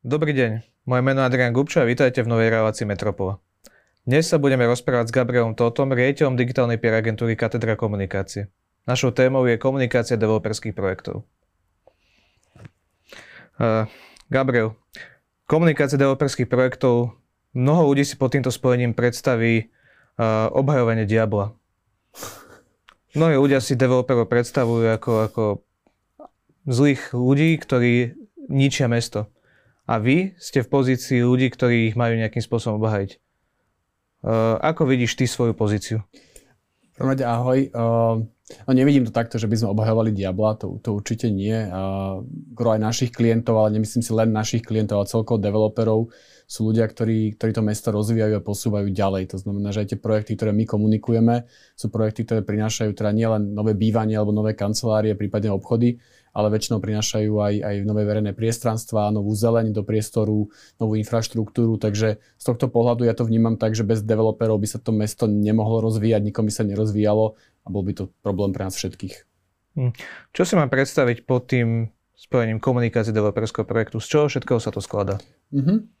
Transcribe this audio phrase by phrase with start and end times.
[0.00, 3.36] Dobrý deň, moje meno je Adrian Gubčo a vítajte v novej relácii Metropola.
[4.08, 8.48] Dnes sa budeme rozprávať s Gabrielom Totom, riaditeľom digitálnej PR agentúry Katedra komunikácie.
[8.88, 11.28] Našou témou je komunikácia developerských projektov.
[13.60, 13.84] Uh,
[14.32, 14.72] Gabriel,
[15.44, 17.20] komunikácia developerských projektov,
[17.52, 19.68] mnoho ľudí si pod týmto spojením predstaví
[20.16, 21.52] uh, obhajovanie diabla.
[23.12, 25.44] Mnohí ľudia si developerov predstavujú ako, ako
[26.64, 28.16] zlých ľudí, ktorí
[28.48, 29.28] ničia mesto
[29.90, 33.18] a vy ste v pozícii ľudí, ktorí ich majú nejakým spôsobom obhajiť.
[34.22, 35.98] Uh, ako vidíš ty svoju pozíciu?
[36.94, 37.72] Promade, ahoj.
[37.74, 38.22] Uh,
[38.68, 41.56] no nevidím to takto, že by sme obhajovali diabla, to, to určite nie.
[41.66, 42.22] Uh,
[42.54, 46.12] aj našich klientov, ale nemyslím si len našich klientov, ale celkovo developerov
[46.46, 49.34] sú ľudia, ktorí, ktorí to mesto rozvíjajú a posúvajú ďalej.
[49.34, 53.54] To znamená, že aj tie projekty, ktoré my komunikujeme, sú projekty, ktoré prinášajú teda nielen
[53.56, 55.98] nové bývanie alebo nové kancelárie, prípadne obchody,
[56.30, 62.18] ale väčšinou prinášajú aj, aj nové verejné priestranstva, novú zeleň do priestoru, novú infraštruktúru, takže
[62.20, 65.82] z tohto pohľadu ja to vnímam tak, že bez developerov by sa to mesto nemohlo
[65.82, 69.14] rozvíjať, nikom by sa nerozvíjalo a bol by to problém pre nás všetkých.
[69.78, 69.92] Hm.
[70.34, 74.02] Čo si mám predstaviť pod tým spojením komunikácie developerského projektu?
[74.02, 75.22] Z čoho všetkého sa to skladá?
[75.54, 76.00] Mm-hmm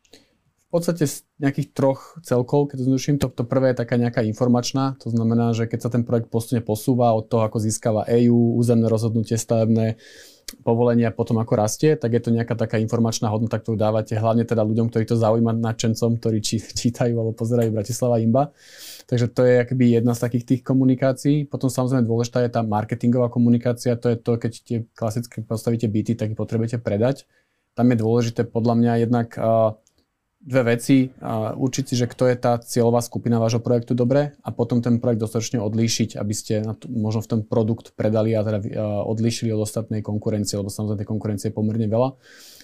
[0.70, 4.22] v podstate z nejakých troch celkov, keď to zruším, to, to prvé je taká nejaká
[4.22, 8.54] informačná, to znamená, že keď sa ten projekt postupne posúva od toho, ako získava EU,
[8.54, 9.98] územné rozhodnutie stavebné,
[10.62, 14.62] povolenia potom ako rastie, tak je to nejaká taká informačná hodnota, ktorú dávate hlavne teda
[14.66, 18.54] ľuďom, ktorí to zaujíma nadšencom, ktorí či, čítajú alebo pozerajú Bratislava Imba.
[19.06, 21.50] Takže to je akoby jedna z takých tých komunikácií.
[21.50, 26.14] Potom samozrejme dôležitá je tá marketingová komunikácia, to je to, keď tie klasické postavíte byty,
[26.14, 27.26] tak ich potrebujete predať.
[27.74, 29.78] Tam je dôležité podľa mňa jednak uh,
[30.40, 31.12] dve veci.
[31.20, 34.96] A určiť si, že kto je tá cieľová skupina vášho projektu dobre a potom ten
[34.96, 38.58] projekt dostatočne odlíšiť, aby ste na to, možno v ten produkt predali a teda
[39.04, 42.16] odlíšili od ostatnej konkurencie, lebo samozrejme tej konkurencie je pomerne veľa.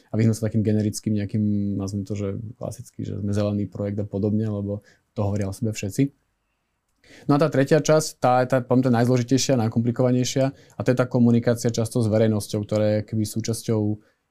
[0.06, 4.06] A vyhnúť sa takým generickým nejakým, nazvem to, že klasicky, že sme zelený projekt a
[4.08, 4.80] podobne, lebo
[5.12, 6.14] to hovoria o sebe všetci.
[7.30, 11.06] No a tá tretia časť, tá je tá, tá najzložitejšia, najkomplikovanejšia a to je tá
[11.06, 13.80] komunikácia často s verejnosťou, ktorá je keby súčasťou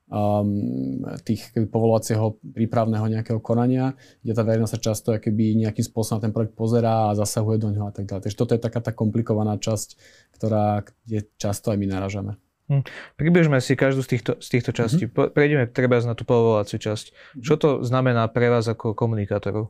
[0.10, 6.22] um, tých keby, povolovacieho prípravného nejakého konania, kde tá verejnosť sa často keby, nejakým spôsobom
[6.22, 8.30] ten projekt pozerá a zasahuje do neho a tak ďalej.
[8.30, 9.98] Takže toto je taká tá komplikovaná časť,
[10.38, 12.38] ktorá, kde často aj my naražame.
[12.66, 12.82] Hm.
[13.14, 15.06] Približme si každú z týchto, z týchto častí.
[15.06, 15.38] Mm-hmm.
[15.38, 17.06] Prejdeme treba na tú povolovaciu časť.
[17.14, 17.44] Mm-hmm.
[17.46, 19.70] Čo to znamená pre vás ako komunikátorov?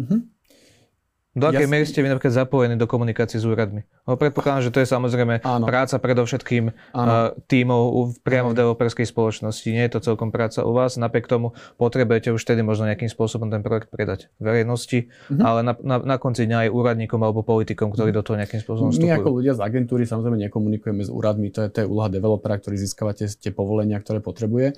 [0.00, 0.20] Mm-hmm.
[1.32, 3.88] Do akej miery ste vy napríklad zapojení do komunikácie s úradmi?
[4.04, 5.64] No, predpokladám, že to je samozrejme Áno.
[5.64, 7.32] práca predovšetkým Áno.
[7.48, 9.64] tímov priamo v developerskej spoločnosti.
[9.72, 11.00] Nie je to celkom práca u vás.
[11.00, 15.40] Napriek tomu potrebujete už tedy možno nejakým spôsobom ten projekt predať verejnosti, mm-hmm.
[15.40, 18.92] ale na, na, na konci dňa aj úradníkom alebo politikom, ktorí do toho nejakým spôsobom
[18.92, 19.08] vstupujú.
[19.08, 21.48] My ako ľudia z agentúry samozrejme nekomunikujeme s úradmi.
[21.56, 24.76] To je, to je úloha developera, ktorý získava tie, tie povolenia, ktoré potrebuje.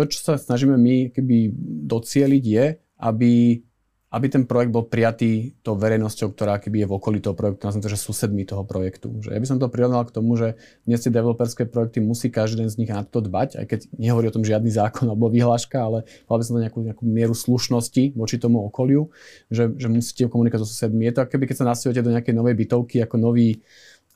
[0.00, 1.52] To, čo sa snažíme my keby
[1.92, 2.66] docieliť je,
[3.04, 3.60] aby
[4.10, 7.82] aby ten projekt bol prijatý tou verejnosťou, ktorá keby je v okolí toho projektu, nazvem
[7.86, 9.14] to, že susedmi toho projektu.
[9.22, 12.66] Že ja by som to prirovnal k tomu, že dnes tie developerské projekty musí každý
[12.66, 16.02] z nich na to dbať, aj keď nehovorí o tom žiadny zákon alebo vyhláška, ale
[16.26, 19.14] by som to nejakú, nejakú mieru slušnosti voči tomu okoliu,
[19.46, 21.06] že, že musíte komunikovať so susedmi.
[21.06, 23.62] Je to ako keby, keď sa nasťujete do nejakej novej bytovky ako nový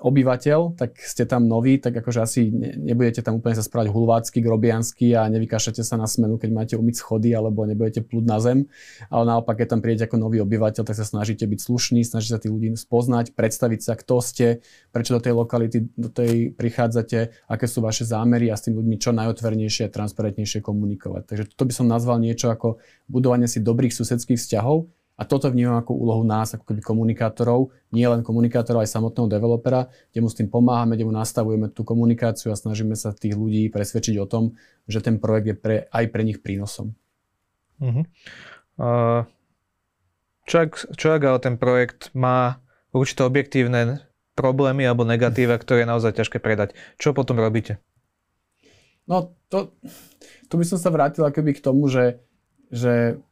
[0.03, 5.15] obyvateľ, tak ste tam noví, tak akože asi nebudete tam úplne sa správať hulvácky, grobiansky
[5.15, 8.59] a nevykašľate sa na smenu, keď máte umyť schody alebo nebudete plúť na zem.
[9.07, 12.43] Ale naopak, keď tam prídete ako nový obyvateľ, tak sa snažíte byť slušný, snažíte sa
[12.43, 14.47] tých ľudí spoznať, predstaviť sa, kto ste,
[14.91, 18.99] prečo do tej lokality, do tej prichádzate, aké sú vaše zámery a s tým ľuďmi
[18.99, 21.23] čo najotvornejšie a transparentnejšie komunikovať.
[21.31, 25.79] Takže to by som nazval niečo ako budovanie si dobrých susedských vzťahov, a toto vnímam
[25.79, 30.35] ako úlohu nás, ako keby komunikátorov, nie len komunikátorov, aj samotného developera, kde mu s
[30.35, 34.59] tým pomáhame, kde mu nastavujeme tú komunikáciu a snažíme sa tých ľudí presvedčiť o tom,
[34.91, 36.99] že ten projekt je pre, aj pre nich prínosom.
[37.79, 38.03] Uh-huh.
[38.75, 39.23] Uh,
[40.51, 42.59] čo, ak, čo ak ale ten projekt má
[42.91, 44.03] určité objektívne
[44.35, 46.75] problémy alebo negatíva, ktoré je naozaj ťažké predať.
[46.99, 47.79] Čo potom robíte?
[49.07, 49.71] No, to,
[50.51, 52.19] tu by som sa vrátil akoby k tomu, že,
[52.75, 53.23] že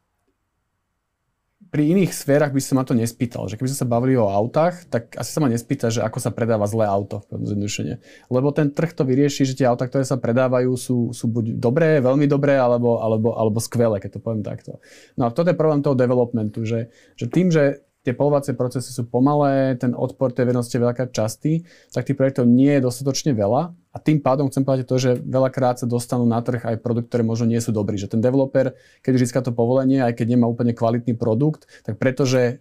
[1.73, 3.49] pri iných sférach by som ma to nespýtal.
[3.49, 6.29] Že keby sme sa bavili o autách, tak asi sa ma nespýta, že ako sa
[6.29, 7.97] predáva zlé auto, zjednodušene.
[8.29, 11.97] Lebo ten trh to vyrieši, že tie autá, ktoré sa predávajú, sú, sú buď dobré,
[11.97, 14.77] veľmi dobré, alebo, alebo, alebo skvelé, keď to poviem takto.
[15.17, 19.07] No a toto je problém toho developmentu, že, že tým, že tie polovacie procesy sú
[19.07, 23.71] pomalé, ten odpor tej verejnosti je veľakrát častý, tak tých projektov nie je dostatočne veľa
[23.71, 27.23] a tým pádom chcem povedať to, že veľakrát sa dostanú na trh aj produkty, ktoré
[27.23, 27.95] možno nie sú dobrí.
[27.95, 32.59] Že ten developer, keď získa to povolenie, aj keď nemá úplne kvalitný produkt, tak pretože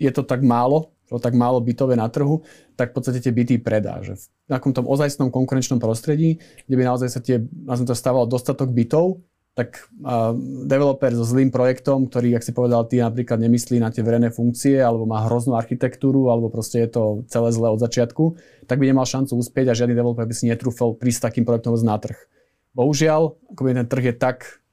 [0.00, 0.90] je to tak málo,
[1.20, 2.40] tak málo bytové na trhu,
[2.72, 4.00] tak v podstate tie byty predá.
[4.00, 8.72] Že v takom tom ozajstnom konkurenčnom prostredí, kde by naozaj sa tie, to stávalo dostatok
[8.72, 9.20] bytov,
[9.52, 10.32] tak uh,
[10.64, 14.80] developer so zlým projektom, ktorý, ak si povedal, ty napríklad nemyslí na tie verejné funkcie,
[14.80, 19.04] alebo má hroznú architektúru, alebo proste je to celé zlé od začiatku, tak by nemal
[19.04, 22.16] šancu uspieť a žiadny developer by si netrúfal prísť takým projektom na trh.
[22.72, 24.64] Bohužiaľ, akoby ten trh je tak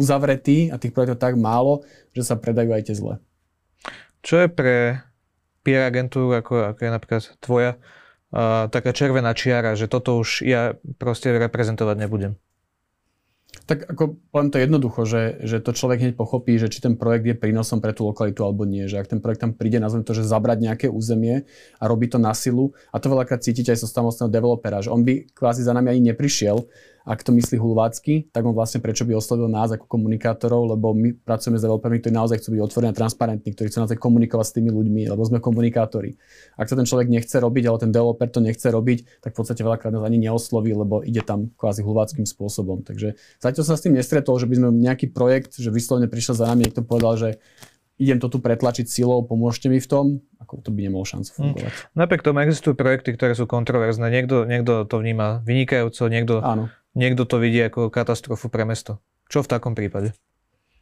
[0.00, 1.84] uzavretý a tých projektov tak málo,
[2.16, 3.20] že sa predajú aj tie zlé.
[4.24, 5.04] Čo je pre
[5.60, 7.72] PR agentúru, ako, ako je napríklad tvoja,
[8.32, 12.32] uh, taká červená čiara, že toto už ja proste reprezentovať nebudem?
[13.62, 17.30] Tak ako poviem to jednoducho, že, že to človek hneď pochopí, že či ten projekt
[17.30, 18.90] je prínosom pre tú lokalitu alebo nie.
[18.90, 21.46] Že ak ten projekt tam príde, nazvem to, že zabrať nejaké územie
[21.78, 22.74] a robí to na silu.
[22.90, 25.94] A to veľakrát cítite aj zo so samostného developera, že on by kvázi za nami
[25.94, 26.66] ani neprišiel,
[27.02, 31.18] ak to myslí hulvácky, tak on vlastne prečo by oslovil nás ako komunikátorov, lebo my
[31.18, 34.54] pracujeme s developermi, ktorí naozaj chcú byť otvorení a transparentní, ktorí chcú naozaj komunikovať s
[34.54, 36.14] tými ľuďmi, lebo sme komunikátori.
[36.54, 39.66] Ak to ten človek nechce robiť, ale ten developer to nechce robiť, tak v podstate
[39.66, 42.86] veľakrát nás ani neosloví, lebo ide tam kvázi hulváckým spôsobom.
[42.86, 46.46] Takže zatiaľ sa s tým nestretol, že by sme nejaký projekt, že vyslovene prišiel za
[46.46, 47.30] nami, niekto povedal, že
[48.00, 50.06] idem to tu pretlačiť silou, pomôžte mi v tom,
[50.42, 51.38] ako to by nemalo šancu hm.
[51.38, 51.72] fungovať.
[51.94, 54.10] Napriek tomu existujú projekty, ktoré sú kontroverzné.
[54.10, 59.00] Niekto, niekto to vníma vynikajúco, niekto Áno niekto to vidí ako katastrofu pre mesto.
[59.28, 60.12] Čo v takom prípade?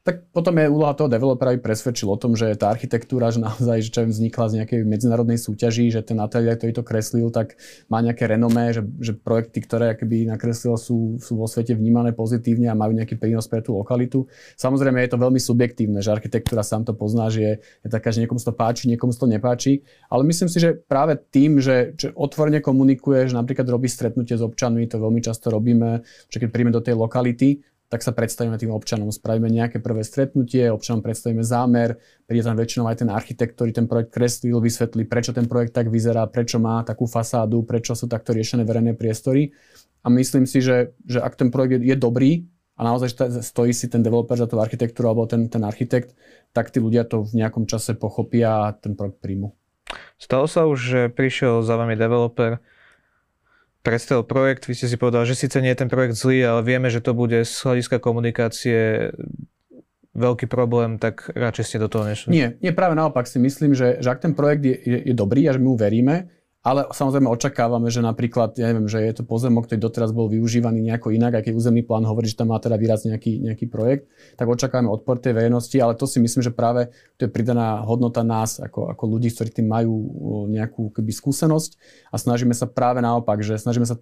[0.00, 3.84] Tak potom je úloha toho developera, aby presvedčil o tom, že tá architektúra, že naozaj,
[3.84, 7.60] že čo vznikla z nejakej medzinárodnej súťaží, že ten ateliér, ktorý to kreslil, tak
[7.92, 12.72] má nejaké renomé, že, že projekty, ktoré akoby nakreslil, sú, sú vo svete vnímané pozitívne
[12.72, 14.24] a majú nejaký prínos pre tú lokalitu.
[14.56, 17.52] Samozrejme je to veľmi subjektívne, že architektúra sám to pozná, že je,
[17.84, 21.60] je taká, že niekomu to páči, niekomu to nepáči, ale myslím si, že práve tým,
[21.60, 26.00] že, že otvorene že napríklad robí stretnutie s občanmi, to veľmi často robíme,
[26.32, 29.10] že keď príjme do tej lokality, tak sa predstavíme tým občanom.
[29.10, 33.90] Spravíme nejaké prvé stretnutie, občanom predstavíme zámer, príde tam väčšinou aj ten architekt, ktorý ten
[33.90, 38.30] projekt kreslil, vysvetlí, prečo ten projekt tak vyzerá, prečo má takú fasádu, prečo sú takto
[38.30, 39.50] riešené verejné priestory.
[40.00, 42.46] A myslím si, že, že ak ten projekt je, je dobrý
[42.78, 46.14] a naozaj stojí si ten developer za tú architektúru alebo ten, ten architekt,
[46.54, 49.50] tak tí ľudia to v nejakom čase pochopia a ten projekt príjmu.
[50.14, 52.62] Stalo sa už, že prišiel za vami developer,
[53.80, 56.92] predstavil projekt, vy ste si povedali, že síce nie je ten projekt zlý, ale vieme,
[56.92, 59.10] že to bude z hľadiska komunikácie
[60.10, 62.28] veľký problém, tak radšej ste do toho nešli.
[62.34, 65.46] Nie, nie práve naopak si myslím, že, že ak ten projekt je, je, je dobrý
[65.48, 66.28] a že my mu veríme,
[66.60, 70.84] ale samozrejme očakávame, že napríklad, ja neviem, že je to pozemok, ktorý doteraz bol využívaný
[70.84, 74.44] nejako inak, keď územný plán hovorí, že tam má teda výraz nejaký, nejaký projekt, tak
[74.44, 78.60] očakávame odpor tej verejnosti, ale to si myslím, že práve to je pridaná hodnota nás,
[78.60, 79.94] ako, ako ľudí, ktorí tým majú
[80.52, 81.80] nejakú keby, skúsenosť
[82.12, 83.96] a snažíme sa práve naopak, že snažíme sa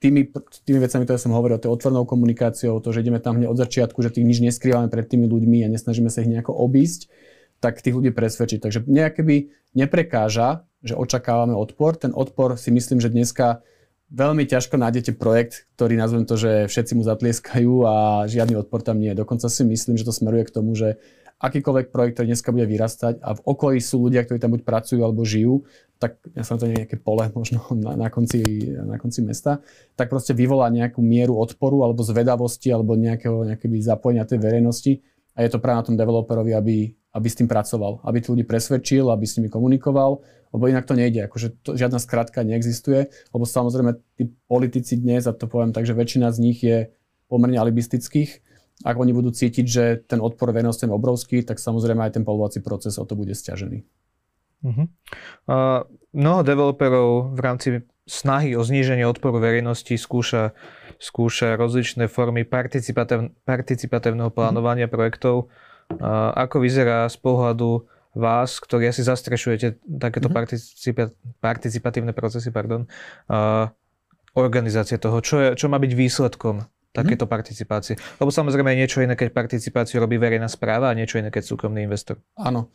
[0.00, 0.32] tými,
[0.64, 3.98] tými vecami, ktoré som hovoril, tej otvornou komunikáciou, to, že ideme tam hneď od začiatku,
[4.00, 7.10] že tých nič neskrývame pred tými ľuďmi a nesnažíme sa ich nejako obísť,
[7.58, 8.62] tak tých ľudí presvedčiť.
[8.62, 9.36] Takže nejaké by
[9.74, 11.98] neprekáža, že očakávame odpor.
[11.98, 13.62] Ten odpor si myslím, že dneska
[14.08, 19.02] veľmi ťažko nájdete projekt, ktorý nazvem to, že všetci mu zatlieskajú a žiadny odpor tam
[19.02, 19.20] nie je.
[19.20, 20.96] Dokonca si myslím, že to smeruje k tomu, že
[21.38, 25.00] akýkoľvek projekt, ktorý dneska bude vyrastať a v okolí sú ľudia, ktorí tam buď pracujú
[25.06, 25.62] alebo žijú,
[26.02, 28.42] tak ja som to nejaké pole možno na, na, konci,
[28.74, 29.62] na konci mesta,
[29.94, 34.92] tak proste vyvolá nejakú mieru odporu alebo zvedavosti alebo nejakého, nejakého zapojenia tej verejnosti
[35.38, 36.76] a je to práve na tom developerovi, aby,
[37.14, 40.18] aby s tým pracoval, aby tých ľudí presvedčil, aby s nimi komunikoval,
[40.54, 41.24] lebo inak to nejde.
[41.28, 45.96] Akože to, žiadna skratka neexistuje, lebo samozrejme tí politici dnes, a to poviem tak, že
[45.96, 46.92] väčšina z nich je
[47.28, 48.40] pomerne alibistických,
[48.86, 52.62] ak oni budú cítiť, že ten odpor verejnosti je obrovský, tak samozrejme aj ten povolovací
[52.62, 53.82] proces o to bude stiažený.
[54.62, 54.86] Uh-huh.
[55.46, 55.82] Uh,
[56.14, 57.68] mnoho developerov v rámci
[58.06, 60.54] snahy o zníženie odporu verejnosti skúša
[60.98, 65.46] skúša rozličné formy participatív, participatívneho plánovania projektov.
[66.34, 67.86] Ako vyzerá z pohľadu
[68.18, 70.36] vás, ktorí asi zastrešujete takéto mm-hmm.
[70.36, 72.84] participa- participatívne procesy, pardon,
[74.34, 77.36] organizácie toho, čo, je, čo má byť výsledkom takéto mm-hmm.
[77.38, 77.94] participácie.
[78.18, 81.86] Lebo samozrejme je niečo iné, keď participáciu robí verejná správa a niečo iné, keď súkromný
[81.86, 82.18] investor.
[82.34, 82.74] Áno.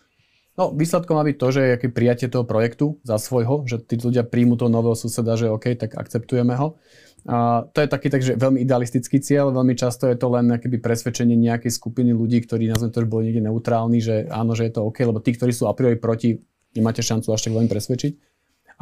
[0.53, 4.22] No, výsledkom má byť to, že je prijatie toho projektu za svojho, že tí ľudia
[4.22, 6.77] príjmu toho nového suseda, že OK, tak akceptujeme ho.
[7.24, 11.39] A to je taký takže veľmi idealistický cieľ, veľmi často je to len keby presvedčenie
[11.39, 14.86] nejakej skupiny ľudí, ktorí nazvem to, že boli niekde neutrálni, že áno, že je to
[14.86, 16.43] OK, lebo tí, ktorí sú a priori proti,
[16.75, 18.32] nemáte šancu až tak veľmi presvedčiť.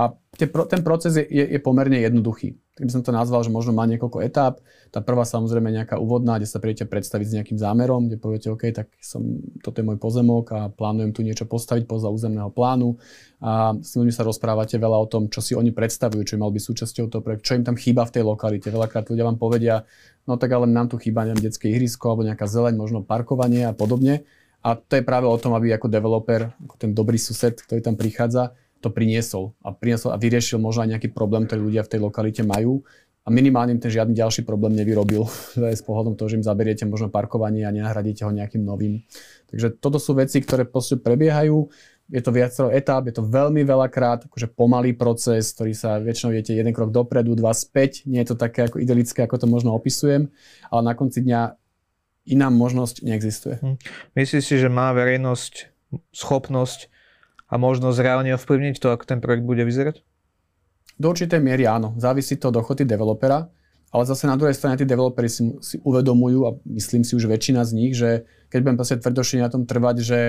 [0.01, 2.58] A ten proces je, je, je pomerne jednoduchý.
[2.74, 4.58] Tak by som to nazval, že možno má niekoľko etáp.
[4.89, 8.74] Tá prvá samozrejme nejaká úvodná, kde sa prídete predstaviť s nejakým zámerom, kde poviete, OK,
[8.74, 9.22] tak som,
[9.62, 12.98] toto je môj pozemok a plánujem tu niečo postaviť podľa územného plánu.
[13.46, 16.50] A s ľuďmi sa rozprávate veľa o tom, čo si oni predstavujú, čo im mal
[16.50, 18.74] byť súčasťou toho projektu, čo im tam chýba v tej lokalite.
[18.74, 19.86] Veľakrát ľudia vám povedia,
[20.25, 23.77] no tak ale nám tu chýba neviem, detské ihrisko alebo nejaká zeleň, možno parkovanie a
[23.77, 24.25] podobne.
[24.65, 27.93] A to je práve o tom, aby ako developer, ako ten dobrý sused, ktorý tam
[27.93, 32.00] prichádza, to priniesol a priniesol a vyriešil možno aj nejaký problém, ktorý ľudia v tej
[32.02, 32.82] lokalite majú.
[33.22, 35.30] a minimálne ten žiadny ďalší problém nevyrobil
[35.78, 39.06] s pohľadom toho, že im zaberiete možno parkovanie a nenahradíte ho nejakým novým.
[39.54, 41.70] Takže toto sú veci, ktoré prebiehajú
[42.12, 46.52] je to viacero etáp, je to veľmi veľakrát akože pomalý proces, ktorý sa väčšinou viete
[46.52, 50.28] jeden krok dopredu, dva späť, nie je to také ako idylické, ako to možno opisujem,
[50.68, 51.56] ale na konci dňa
[52.36, 53.56] iná možnosť neexistuje.
[53.64, 53.76] Hm.
[54.20, 55.72] Myslíš si, že má verejnosť
[56.12, 56.90] schopnosť
[57.51, 60.00] a možnosť reálne ovplyvniť to, ako ten projekt bude vyzerať?
[60.96, 61.91] Do určitej miery áno.
[62.00, 63.51] Závisí to od ochoty developera,
[63.91, 67.67] ale zase na druhej strane tí developeri si, si uvedomujú a myslím si už väčšina
[67.67, 70.20] z nich, že keď budem proste tvrdošine na tom trvať, že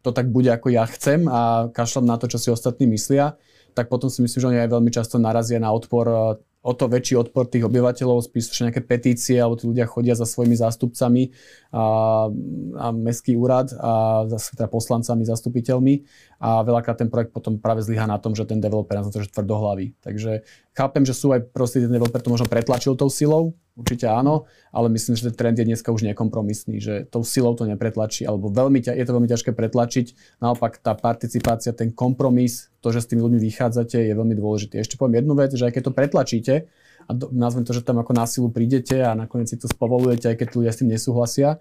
[0.00, 3.36] to tak bude ako ja chcem a kašľam na to, čo si ostatní myslia,
[3.76, 7.16] tak potom si myslím, že oni aj veľmi často narazia na odpor o to väčší
[7.16, 11.32] odpor tých obyvateľov, spíš nejaké petície, alebo tí ľudia chodia za svojimi zástupcami
[11.72, 12.28] a,
[12.76, 15.94] a mestský úrad a zase teda poslancami, zastupiteľmi
[16.36, 19.32] a veľakrát ten projekt potom práve zlyhá na tom, že ten developer na to, že
[19.32, 19.96] tvrdohlavý.
[20.04, 20.44] Takže
[20.76, 24.92] chápem, že sú aj proste ten developer to možno pretlačil tou silou, určite áno, ale
[24.92, 28.84] myslím, že ten trend je dneska už nekompromisný, že tou silou to nepretlačí, alebo veľmi,
[28.84, 30.38] je to veľmi ťažké pretlačiť.
[30.44, 34.78] Naopak tá participácia, ten kompromis, to, že s tými ľuďmi vychádzate, je veľmi dôležité.
[34.78, 36.54] Ešte poviem jednu vec, že aj keď to pretlačíte,
[37.08, 40.36] a do, nazvem to, že tam ako násilu prídete a nakoniec si to spovolujete, aj
[40.36, 41.58] keď ľudia s tým nesúhlasia,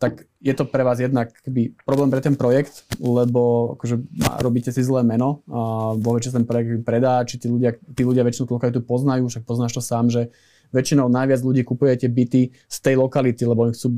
[0.00, 4.00] tak je to pre vás jednak keby, problém pre ten projekt, lebo akože,
[4.40, 8.24] robíte si zlé meno a vo väčšine ten projekt predá, či tí ľudia, tí ľudia
[8.24, 10.32] väčšinu tú lokalitu poznajú, však poznáš to sám, že
[10.70, 13.90] väčšinou najviac ľudí kupujete byty z tej lokality, lebo oni chcú,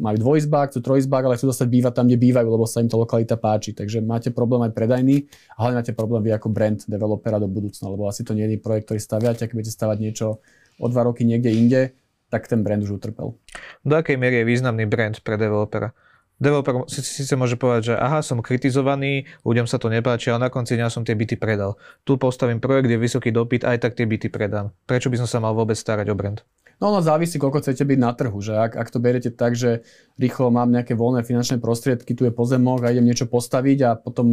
[0.00, 2.96] majú dvojizbák, chcú trojizbák, ale chcú dostať bývať tam, kde bývajú, lebo sa im tá
[3.00, 3.72] lokalita páči.
[3.72, 7.88] Takže máte problém aj predajný a hlavne máte problém vy ako brand developera do budúcna,
[7.88, 10.40] lebo asi to nie je projekt, ktorý staviate, ak budete stavať niečo
[10.78, 11.80] o dva roky niekde inde,
[12.28, 13.34] tak ten brand už utrpel.
[13.82, 15.96] Do akej miery je významný brand pre developera?
[16.38, 20.78] Developer síce môže povedať, že aha, som kritizovaný, ľuďom sa to nepáči, ale na konci
[20.78, 21.78] dňa som tie byty predal.
[22.06, 24.74] Tu postavím projekt, je vysoký dopyt, aj tak tie byty predám.
[24.86, 26.42] Prečo by som sa mal vôbec starať o brand?
[26.78, 29.82] No ono závisí, koľko chcete byť na trhu, že ak, ak to beriete tak, že
[30.14, 34.26] rýchlo mám nejaké voľné finančné prostriedky, tu je pozemok a idem niečo postaviť a potom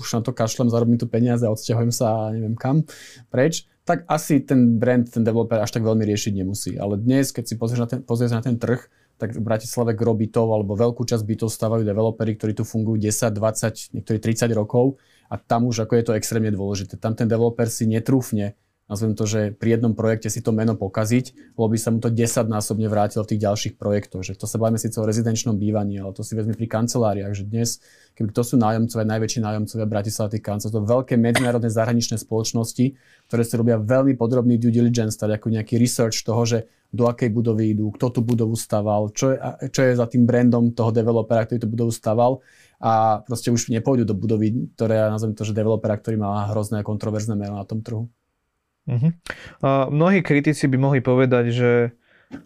[0.00, 2.88] už na to kašlem, zarobím tu peniaze a odsťahujem sa a neviem kam
[3.28, 6.80] preč, tak asi ten brand, ten developer až tak veľmi riešiť nemusí.
[6.80, 8.80] Ale dnes, keď si pozrieš na ten, pozrieš na ten trh,
[9.20, 13.92] tak v Bratislave gro alebo veľkú časť bytov stavajú developeri, ktorí tu fungujú 10, 20,
[14.00, 14.96] niektorí 30 rokov
[15.28, 16.96] a tam už ako je to extrémne dôležité.
[16.96, 18.56] Tam ten developer si netrúfne
[18.90, 22.10] nazvem to, že pri jednom projekte si to meno pokaziť, lebo by sa mu to
[22.10, 24.26] 10 násobne vrátilo v tých ďalších projektoch.
[24.26, 27.46] Že to sa bavíme síce o rezidenčnom bývaní, ale to si vezme pri kanceláriách, že
[27.46, 27.78] dnes,
[28.18, 32.98] keby to sú nájomcovia, najväčší nájomcovia Bratislava tých kancelárov, to veľké medzinárodné zahraničné spoločnosti,
[33.30, 37.30] ktoré si robia veľmi podrobný due diligence, teda ako nejaký research toho, že do akej
[37.30, 39.38] budovy idú, kto tú budovu staval, čo je,
[39.70, 42.42] čo je za tým brandom toho developera, ktorý tú budovu staval
[42.82, 46.82] a proste už nepôjdu do budovy, ktoré ja nazvem to, že developera, ktorý má hrozné
[46.82, 48.10] kontroverzné meno na tom trhu.
[48.90, 49.10] Uh-huh.
[49.62, 51.70] A mnohí kritici by mohli povedať, že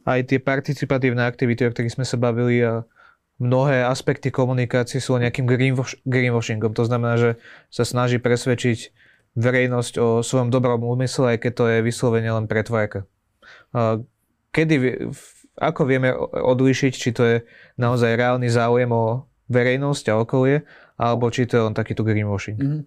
[0.05, 2.85] aj tie participatívne aktivity, o ktorých sme sa bavili a
[3.41, 6.77] mnohé aspekty komunikácie sú nejakým greenwash, greenwashingom.
[6.77, 7.31] To znamená, že
[7.73, 8.93] sa snaží presvedčiť
[9.35, 13.09] verejnosť o svojom dobrom úmysle, aj keď to je vyslovene len pretvárka.
[14.55, 15.11] Kedy,
[15.59, 17.37] ako vieme odlišiť, či to je
[17.75, 20.63] naozaj reálny záujem o verejnosť a okolie,
[20.95, 22.59] alebo či to je len takýto greenwashing?
[22.59, 22.83] Mm-hmm.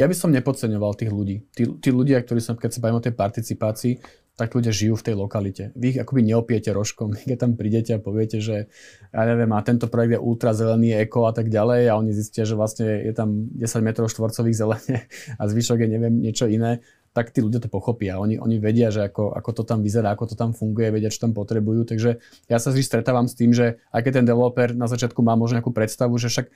[0.00, 1.44] Ja by som nepodceňoval tých ľudí.
[1.52, 4.00] Tí, tí ľudia, ktorí som, keď sa bavím o tej participácii,
[4.40, 5.62] tak ľudia žijú v tej lokalite.
[5.76, 8.72] Vy ich akoby neopiete rožkom, keď tam prídete a poviete, že
[9.12, 12.48] ja neviem, a tento projekt je ultra zelený, eko a tak ďalej a oni zistia,
[12.48, 15.04] že vlastne je tam 10 metrov štvorcových zelene
[15.40, 18.22] a zvyšok je neviem niečo iné, tak tí ľudia to pochopia.
[18.22, 21.26] Oni, oni vedia, že ako, ako to tam vyzerá, ako to tam funguje, vedia, čo
[21.26, 21.82] tam potrebujú.
[21.82, 25.34] Takže ja sa vždy stretávam s tým, že aj keď ten developer na začiatku má
[25.34, 26.46] možno nejakú predstavu, že však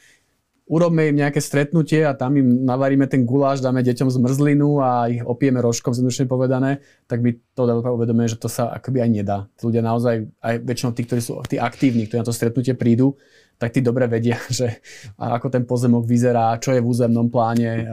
[0.65, 5.21] urobme im nejaké stretnutie a tam im navaríme ten guláš, dáme deťom zmrzlinu a ich
[5.21, 9.39] opijeme rožkom, zjednodušene povedané, tak by to uvedomuje, že to sa akoby aj nedá.
[9.61, 13.21] Tí ľudia naozaj, aj väčšinou tí, ktorí sú tí aktívni, ktorí na to stretnutie prídu,
[13.61, 14.81] tak tí dobre vedia, že
[15.21, 17.85] ako ten pozemok vyzerá, čo je v územnom pláne,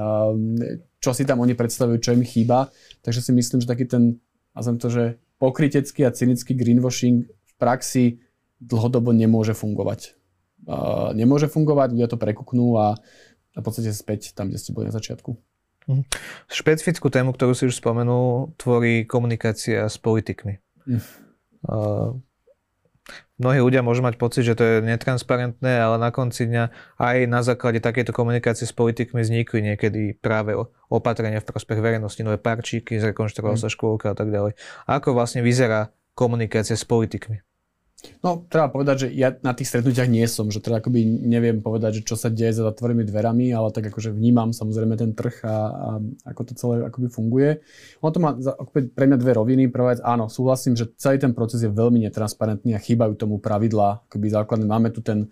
[1.01, 2.69] čo si tam oni predstavujú, čo im chýba.
[3.01, 4.21] Takže si myslím, že taký ten,
[4.53, 5.03] nazvem to, že
[5.41, 8.21] pokrytecký a cynický greenwashing v praxi
[8.61, 10.21] dlhodobo nemôže fungovať
[11.13, 12.97] nemôže fungovať, ľudia to prekuknú a
[13.51, 15.35] v podstate späť tam, kde ste boli na začiatku.
[15.89, 16.03] Mhm.
[16.47, 20.61] Špecifickú tému, ktorú si už spomenul, tvorí komunikácia s politikmi.
[20.85, 21.01] Mm.
[21.61, 22.17] Uh,
[23.41, 27.41] mnohí ľudia môžu mať pocit, že to je netransparentné, ale na konci dňa aj na
[27.41, 30.53] základe takéto komunikácie s politikmi vznikli niekedy práve
[30.87, 33.63] opatrenia v prospech verejnosti, nové parčíky, zrekonštruovala mm.
[33.65, 34.53] sa škôlka a tak ďalej.
[34.85, 37.41] Ako vlastne vyzerá komunikácia s politikmi?
[38.21, 42.01] No, treba povedať, že ja na tých stretnutiach nie som, že teda akoby neviem povedať,
[42.01, 45.55] že čo sa deje za zatvorenými dverami, ale tak akože vnímam samozrejme ten trh a,
[45.69, 45.89] a
[46.33, 47.49] ako to celé akoby funguje.
[48.01, 49.63] Ono to má akoby pre mňa dve roviny.
[49.69, 54.05] Prvá vec, áno, súhlasím, že celý ten proces je veľmi netransparentný a chýbajú tomu pravidlá.
[54.09, 55.29] Akoby základné, máme tu ten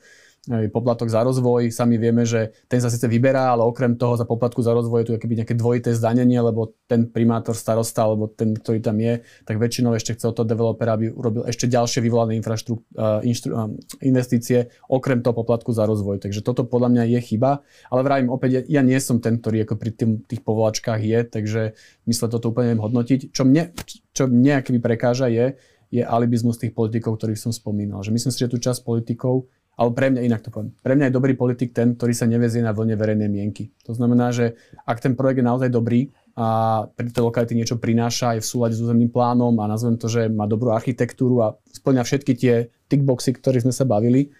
[0.47, 1.73] poplatok za rozvoj.
[1.73, 5.07] Sami vieme, že ten sa síce vyberá, ale okrem toho za poplatku za rozvoj je
[5.07, 9.93] tu nejaké dvojité zdanenie, lebo ten primátor starosta, alebo ten, ktorý tam je, tak väčšinou
[9.93, 12.79] ešte chce od toho developera, aby urobil ešte ďalšie vyvolané infraštru,
[13.25, 16.23] inštru, investície, okrem toho poplatku za rozvoj.
[16.23, 17.61] Takže toto podľa mňa je chyba.
[17.91, 21.19] Ale vravím, opäť, ja, ja nie som ten, ktorý ako pri tým, tých povolačkách je,
[21.27, 21.61] takže
[22.07, 23.19] myslím, toto úplne neviem hodnotiť.
[23.35, 23.73] Čo mne,
[24.13, 28.05] čo mne prekáža je, je alibizmus tých politikov, ktorých som spomínal.
[28.05, 30.75] Že myslím si, že tu časť politikov ale pre mňa inak to poviem.
[30.75, 33.71] Pre mňa je dobrý politik ten, ktorý sa nevezie na vlne verejnej mienky.
[33.87, 38.35] To znamená, že ak ten projekt je naozaj dobrý a pri tej lokality niečo prináša,
[38.35, 42.03] je v súlade s územným plánom a nazvem to, že má dobrú architektúru a splňa
[42.03, 44.35] všetky tie tickboxy, ktorých sme sa bavili,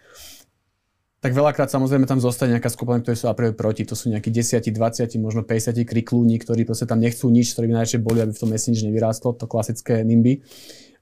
[1.19, 3.83] tak veľakrát samozrejme tam zostane nejaká skupina, ktorí sú a proti.
[3.83, 7.73] To sú nejakí 10, 20, možno 50 kriklúni, ktorí proste tam nechcú nič, ktorí by
[7.79, 10.39] najradšej boli, aby v tom meste nič nevyrástlo, to klasické NIMBY.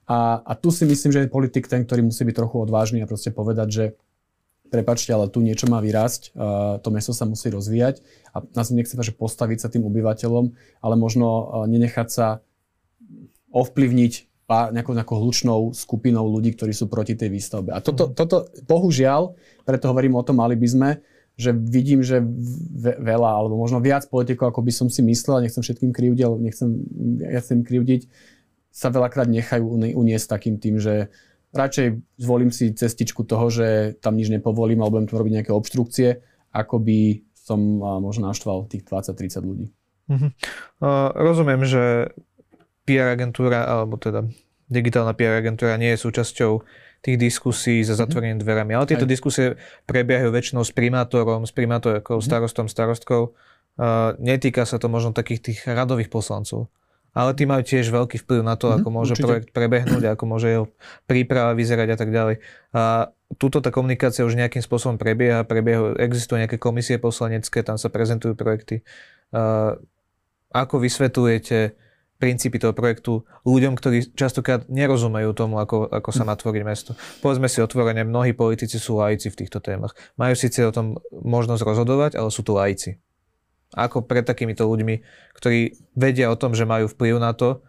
[0.09, 3.09] A, a tu si myslím, že je politik ten, ktorý musí byť trochu odvážny a
[3.09, 3.85] proste povedať, že
[4.67, 6.35] prepačte, ale tu niečo má vyrásť,
[6.83, 8.03] to mesto sa musí rozvíjať
[8.35, 10.45] a nás nechce že postaviť sa tým obyvateľom,
[10.83, 11.27] ale možno
[11.65, 12.27] nenechať sa
[13.51, 14.13] ovplyvniť
[14.47, 17.75] nejakou, nejakou hlučnou skupinou ľudí, ktorí sú proti tej výstavbe.
[17.75, 18.13] A toto, mhm.
[18.15, 19.35] toto bohužiaľ,
[19.67, 20.89] preto hovorím o tom, mali by sme,
[21.37, 22.17] že vidím, že
[22.97, 26.69] veľa, alebo možno viac politikov, ako by som si myslel, nechcem všetkým krivdiť, ale nechcem,
[27.21, 28.09] ja chcem krivdiť,
[28.73, 31.13] sa veľakrát nechajú uniesť takým tým, že
[31.55, 36.19] radšej zvolím si cestičku toho, že tam nič nepovolím alebo budem tu robiť nejaké obštrukcie,
[36.51, 39.65] ako by som možno naštval tých 20-30 ľudí.
[40.07, 40.31] Uh-huh.
[40.79, 42.11] Uh, rozumiem, že
[42.87, 44.27] PR agentúra, alebo teda
[44.67, 46.63] digitálna PR agentúra nie je súčasťou
[47.03, 47.99] tých diskusí za mhm.
[48.03, 48.71] zatvorenými dverami.
[48.75, 49.11] Ale tieto Aj.
[49.11, 49.45] diskusie
[49.87, 52.27] prebiehajú väčšinou s primátorom, s primátorkou, uh-huh.
[52.27, 53.35] starostom, starostkou.
[53.77, 56.67] Uh, netýka sa to možno takých tých radových poslancov
[57.17, 59.25] ale tí majú tiež veľký vplyv na to, mm, ako môže určite.
[59.25, 60.65] projekt prebehnúť, ako môže jeho
[61.09, 62.35] príprava vyzerať a tak ďalej.
[62.77, 63.09] A
[63.41, 68.37] túto tá komunikácia už nejakým spôsobom prebieha, prebieha, existujú nejaké komisie poslanecké, tam sa prezentujú
[68.37, 68.85] projekty.
[69.33, 69.81] A
[70.53, 71.73] ako vysvetľujete
[72.17, 76.91] princípy toho projektu ľuďom, ktorí častokrát nerozumejú tomu, ako, ako sa má tvoriť mesto.
[77.21, 79.93] Povedzme si otvorene, mnohí politici sú lajci v týchto témach.
[80.17, 82.97] Majú síce o tom možnosť rozhodovať, ale sú to lajci.
[83.75, 85.03] Ako pred takýmito ľuďmi,
[85.35, 87.59] ktorí vedia o tom, že majú vplyv na to,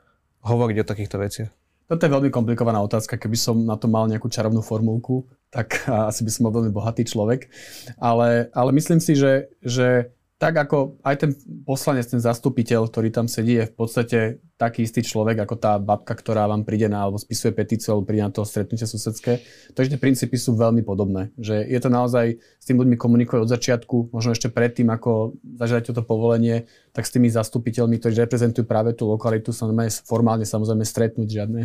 [0.47, 1.51] hovoriť o takýchto veciach?
[1.89, 3.17] Toto je veľmi komplikovaná otázka.
[3.17, 7.03] Keby som na to mal nejakú čarovnú formulku, tak asi by som bol veľmi bohatý
[7.09, 7.49] človek.
[7.97, 11.31] Ale, ale myslím si, že, že tak ako aj ten
[11.67, 14.19] poslanec, ten zastupiteľ, ktorý tam sedí, je v podstate
[14.55, 18.23] taký istý človek ako tá babka, ktorá vám príde na, alebo spisuje petíciu, alebo príde
[18.23, 19.43] na to stretnutie susedské.
[19.75, 21.35] Takže tie princípy sú veľmi podobné.
[21.43, 25.91] Že je to naozaj s tým ľuďmi komunikuje od začiatku, možno ešte predtým, ako zažiadať
[25.91, 29.67] toto povolenie, tak s tými zastupiteľmi, ktorí reprezentujú práve tú lokalitu, sa
[30.07, 31.63] formálne samozrejme stretnúť, žiadne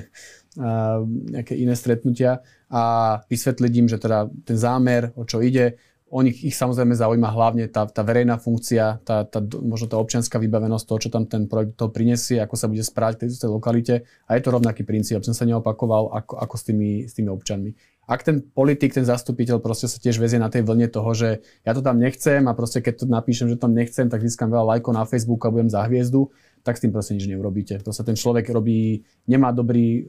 [0.62, 2.42] a, nejaké iné stretnutia
[2.74, 2.82] a
[3.30, 5.78] vysvetliť im, že teda ten zámer, o čo ide,
[6.14, 10.38] o nich ich samozrejme zaujíma hlavne tá, tá verejná funkcia, tá, tá, možno tá občianská
[10.38, 14.06] vybavenosť toho, čo tam ten projekt to prinesie, ako sa bude správať v tej lokalite.
[14.30, 17.34] A je to rovnaký princíp, aby som sa neopakoval ako, ako s, tými, s tými
[17.34, 17.74] občanmi.
[18.06, 21.72] Ak ten politik, ten zastupiteľ proste sa tiež vezie na tej vlne toho, že ja
[21.74, 24.94] to tam nechcem a proste keď to napíšem, že tam nechcem, tak získam veľa lajkov
[24.94, 26.30] na Facebooku a budem za hviezdu,
[26.62, 27.80] tak s tým proste nič neurobíte.
[27.82, 30.04] To sa ten človek robí, nemá dobrý,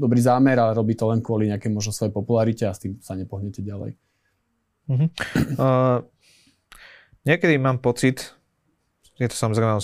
[0.00, 3.12] dobrý zámer, ale robí to len kvôli nejakej možno svojej popularite a s tým sa
[3.12, 4.11] nepohnete ďalej.
[4.90, 5.08] Uh-huh.
[5.58, 5.98] Uh,
[7.22, 8.34] niekedy mám pocit,
[9.18, 9.78] je to samozrejme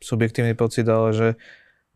[0.00, 1.28] subjektívny pocit, ale že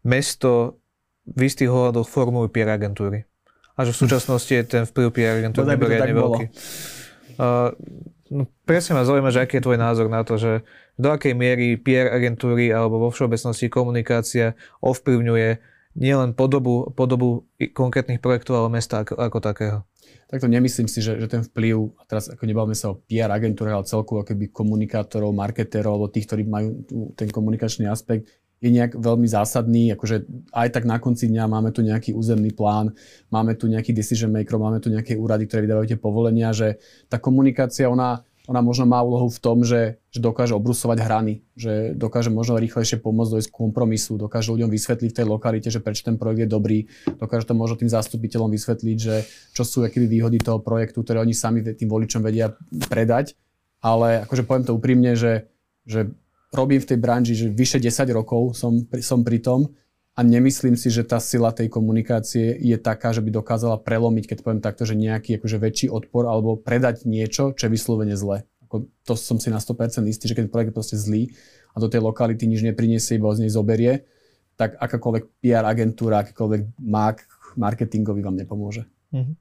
[0.02, 0.80] mesto
[1.28, 3.28] v istých hľadoch formujú PR agentúry.
[3.76, 6.44] A že v súčasnosti je ten vplyv PR agentúry mimoriadne veľký.
[7.40, 7.72] Uh,
[8.28, 10.66] no, presne ma zaujíma, že aký je tvoj názor na to, že
[11.00, 14.52] do akej miery PR agentúry alebo vo všeobecnosti komunikácia
[14.84, 19.78] ovplyvňuje nielen podobu, podobu konkrétnych projektov, ale mesta ako, ako takého.
[20.32, 23.68] Takto nemyslím si, že, že ten vplyv, a teraz ako nebavíme sa o PR agentúre,
[23.68, 26.80] ale celkovo akoby komunikátorov, marketérov, alebo tých, ktorí majú
[27.12, 31.84] ten komunikačný aspekt, je nejak veľmi zásadný, akože aj tak na konci dňa máme tu
[31.84, 32.94] nejaký územný plán,
[33.28, 36.80] máme tu nejaký decision maker, máme tu nejaké úrady, ktoré vydávajú tie povolenia, že
[37.12, 41.94] tá komunikácia, ona, ona možno má úlohu v tom, že, že dokáže obrusovať hrany, že
[41.94, 46.02] dokáže možno rýchlejšie pomôcť dojsť k kompromisu, dokáže ľuďom vysvetliť v tej lokalite, že prečo
[46.02, 46.78] ten projekt je dobrý,
[47.22, 49.22] dokáže to možno tým zastupiteľom vysvetliť, že
[49.54, 52.50] čo sú akými výhody toho projektu, ktoré oni sami tým voličom vedia
[52.90, 53.38] predať.
[53.82, 55.46] Ale akože poviem to úprimne, že,
[55.86, 56.10] že
[56.50, 59.70] robím v tej branži, že vyše 10 rokov som, som pri tom
[60.12, 64.38] a nemyslím si, že tá sila tej komunikácie je taká, že by dokázala prelomiť, keď
[64.44, 68.44] poviem takto, že nejaký akože väčší odpor alebo predať niečo, čo je vyslovene zle.
[68.68, 71.32] Ako, to som si na 100% istý, že keď projekt je proste zlý
[71.72, 74.04] a do tej lokality nič nepriniesie, iba z nej zoberie,
[74.60, 77.24] tak akákoľvek PR agentúra, akýkoľvek mark,
[77.56, 78.84] marketingový vám nepomôže.
[79.16, 79.32] Mhm.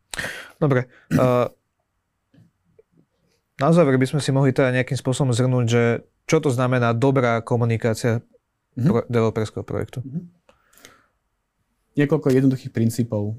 [0.55, 0.87] Dobre.
[1.11, 1.51] Uh,
[3.59, 5.83] na záver by sme si mohli teda nejakým spôsobom zhrnúť, že
[6.31, 8.87] čo to znamená dobrá komunikácia mm-hmm.
[8.87, 9.99] pro, developerského projektu.
[9.99, 10.40] Mm-hmm
[11.95, 13.35] niekoľko jednoduchých princípov.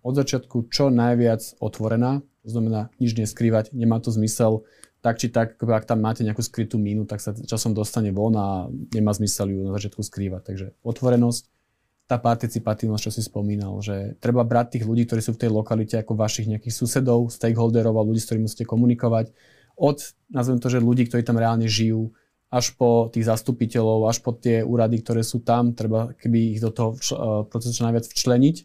[0.00, 4.64] Od začiatku čo najviac otvorená, to znamená nič neskrývať, nemá to zmysel
[5.02, 8.70] tak či tak, ak tam máte nejakú skrytú mínu, tak sa časom dostane von a
[8.94, 10.42] nemá zmysel ju na začiatku skrývať.
[10.46, 11.42] Takže otvorenosť,
[12.06, 15.98] tá participatívnosť, čo si spomínal, že treba brať tých ľudí, ktorí sú v tej lokalite
[15.98, 19.34] ako vašich nejakých susedov, stakeholderov a ľudí, s ktorými musíte komunikovať,
[19.74, 19.98] od,
[20.30, 22.14] nazvem to, že ľudí, ktorí tam reálne žijú,
[22.52, 26.68] až po tých zastupiteľov, až po tie úrady, ktoré sú tam, treba keby ich do
[26.68, 26.96] toho e,
[27.48, 28.56] procesu čo najviac včleniť.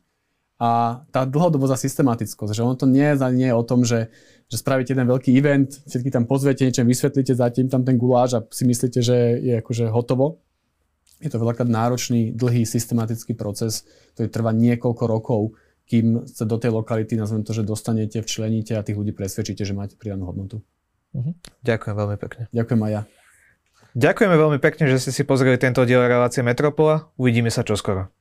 [0.60, 4.12] A tá dlhodobosť a systematickosť, že ono to nie, nie je o tom, že,
[4.52, 8.43] že spravíte jeden veľký event, všetky tam pozviete, niečo vysvetlíte, zatím tam ten guláš a
[8.52, 10.43] si myslíte, že je akože hotovo.
[11.23, 15.41] Je to veľakrát náročný, dlhý, systematický proces, ktorý trvá niekoľko rokov,
[15.88, 19.78] kým sa do tej lokality, nazvem to, že dostanete, včleníte a tých ľudí presvedčíte, že
[19.78, 20.60] máte pridanú hodnotu.
[21.15, 21.32] Mhm.
[21.63, 22.43] Ďakujem veľmi pekne.
[22.52, 23.02] Ďakujem aj ja.
[23.97, 27.10] Ďakujeme veľmi pekne, že ste si pozreli tento diel relácie Metropola.
[27.17, 28.13] Uvidíme sa čoskoro.